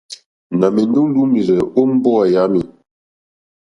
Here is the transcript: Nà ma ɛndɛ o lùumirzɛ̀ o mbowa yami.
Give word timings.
Nà 0.59 0.67
ma 0.73 0.81
ɛndɛ 0.83 0.99
o 1.03 1.07
lùumirzɛ̀ 1.13 1.61
o 1.79 1.81
mbowa 1.93 2.23
yami. 2.33 2.61